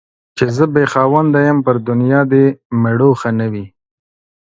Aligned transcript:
چي 0.37 0.45
زه 0.55 0.65
بې 0.73 0.83
خاونده 0.91 1.39
يم، 1.47 1.57
پر 1.65 1.75
دنيا 1.89 2.21
دي 2.31 2.45
مړوښه 2.81 3.31
نه 3.39 3.47
وي. 3.51 3.65